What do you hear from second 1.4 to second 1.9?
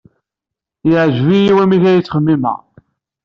wamek